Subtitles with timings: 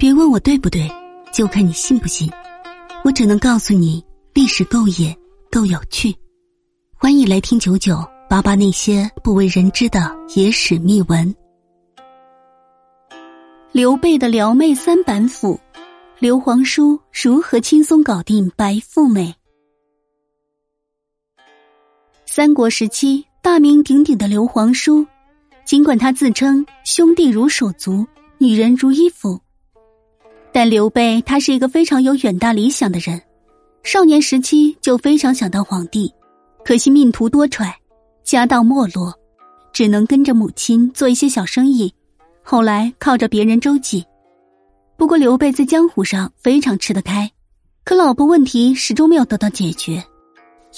[0.00, 0.90] 别问我对不对，
[1.30, 2.26] 就看你信不信。
[3.04, 4.02] 我只能告诉你，
[4.32, 5.14] 历史够野，
[5.50, 6.16] 够有趣。
[6.96, 11.36] 欢迎来听九九八八那些不为人知的野史秘闻。
[13.72, 15.60] 刘备的撩妹三板斧，
[16.18, 19.34] 刘皇叔如何轻松搞定白富美？
[22.24, 25.06] 三国时期大名鼎鼎的刘皇叔，
[25.66, 28.06] 尽管他自称兄弟如手足，
[28.38, 29.38] 女人如衣服，
[30.52, 33.20] 但刘备他是一个非常有远大理想的人，
[33.82, 36.12] 少年时期就非常想当皇帝。
[36.64, 37.72] 可惜命途多舛，
[38.24, 39.14] 家道没落，
[39.72, 41.92] 只能跟着母亲做一些小生意。
[42.42, 44.04] 后来靠着别人周济。
[44.96, 47.30] 不过刘备在江湖上非常吃得开，
[47.84, 50.02] 可老婆问题始终没有得到解决。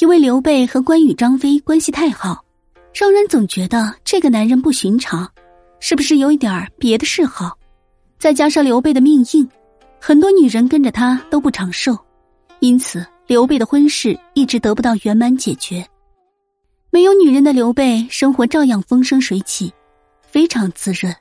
[0.00, 2.44] 因为刘备和关羽、张飞关系太好，
[2.94, 5.28] 让人总觉得这个男人不寻常，
[5.80, 7.58] 是不是有一点别的嗜好？
[8.18, 9.48] 再加上刘备的命硬，
[10.04, 11.96] 很多女人跟着他都不长寿，
[12.58, 13.06] 因此。
[13.28, 15.86] 刘备的婚事一直得不到圆满解决，
[16.90, 19.72] 没有女人的刘备生活照样风生水起，
[20.20, 21.14] 非常滋润。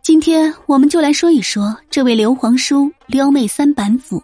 [0.00, 4.22] 今天我们就来说一说这位刘皇叔撩妹三板斧，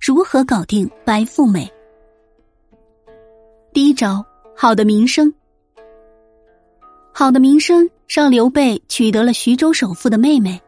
[0.00, 1.70] 如何搞定白富美。
[3.74, 4.24] 第一招，
[4.56, 5.32] 好的名声。
[7.12, 10.60] 好的名声让刘备取得了徐州首富的妹妹，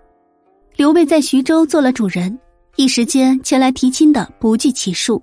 [0.77, 2.39] 刘备在徐州做了主人。
[2.77, 5.23] 一时间前来提亲的不计其数，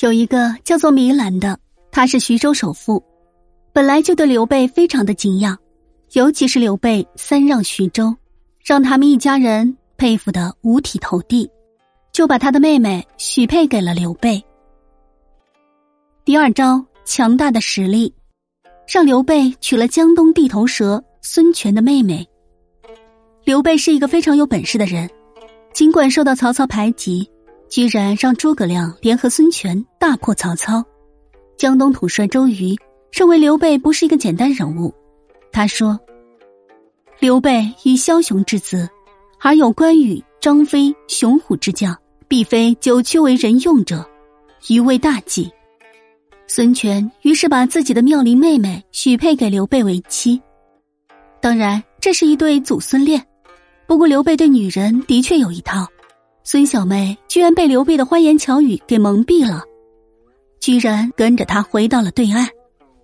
[0.00, 1.58] 有一个叫做糜兰的，
[1.90, 3.04] 他是徐州首富，
[3.70, 5.58] 本来就对刘备非常的敬仰，
[6.12, 8.16] 尤其是刘备三让徐州，
[8.64, 11.50] 让他们一家人佩服的五体投地，
[12.12, 14.42] 就把他的妹妹许配给了刘备。
[16.24, 18.10] 第二招，强大的实力，
[18.88, 22.26] 让刘备娶了江东地头蛇孙权的妹妹。
[23.44, 25.08] 刘备是一个非常有本事的人。
[25.72, 27.28] 尽管受到曹操排挤，
[27.68, 30.84] 居然让诸葛亮联合孙权大破曹操。
[31.56, 32.76] 江东统帅周瑜
[33.12, 34.94] 认为刘备不是一个简单人物，
[35.52, 35.98] 他说
[37.18, 38.88] ：“刘备以枭雄之姿，
[39.40, 41.96] 而有关羽、张飞雄虎之将，
[42.28, 44.08] 必非九曲为人用者，
[44.68, 45.50] 余为大忌。”
[46.46, 50.40] 孙权于是把自己的妙龄妹妹许配给刘备为妻。
[51.40, 53.20] 当然，这是一对祖孙恋。
[53.86, 55.86] 不过刘备对女人的确有一套，
[56.42, 59.62] 孙小妹居然被刘备的花言巧语给蒙蔽了，
[60.58, 62.48] 居然跟着他回到了对岸，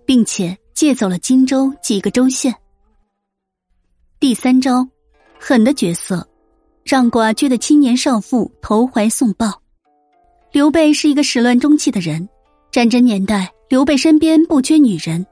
[0.05, 2.53] 并且借走了荆州几个州县。
[4.19, 4.87] 第三招，
[5.39, 6.27] 狠的角色，
[6.83, 9.61] 让寡居的青年少妇投怀送抱。
[10.51, 12.27] 刘备是一个始乱终弃的人，
[12.71, 15.25] 战争年代刘备身边不缺女人，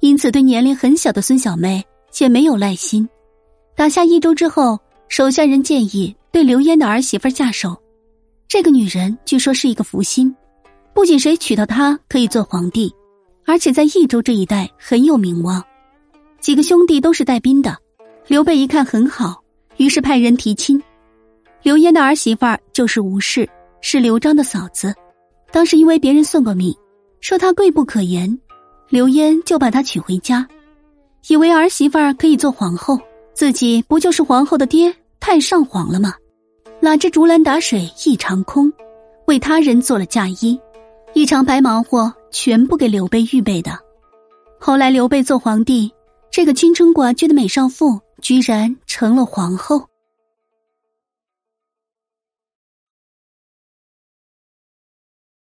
[0.00, 1.84] 因此对年龄很小的孙小妹
[2.18, 3.06] 也没有耐心。
[3.76, 4.78] 打下益州之后。
[5.16, 7.80] 手下人建议对刘焉的儿媳妇下手，
[8.48, 10.34] 这个女人据说是一个福星，
[10.92, 12.92] 不仅谁娶到她可以做皇帝，
[13.46, 15.62] 而且在益州这一带很有名望。
[16.40, 17.78] 几个兄弟都是带兵的，
[18.26, 19.40] 刘备一看很好，
[19.76, 20.82] 于是派人提亲。
[21.62, 23.48] 刘焉的儿媳妇就是吴氏，
[23.80, 24.92] 是刘璋的嫂子。
[25.52, 26.74] 当时因为别人算过命，
[27.20, 28.36] 说她贵不可言，
[28.88, 30.44] 刘焉就把她娶回家，
[31.28, 32.98] 以为儿媳妇可以做皇后。
[33.32, 34.94] 自己不就是皇后的爹
[35.26, 36.12] 太上皇了吗？
[36.80, 38.70] 哪知竹篮打水一场空，
[39.26, 40.60] 为他人做了嫁衣，
[41.14, 43.72] 一场白忙活全部给刘备预备的。
[44.60, 45.90] 后来刘备做皇帝，
[46.30, 49.86] 这个青春寡居的美少妇居然成了皇后。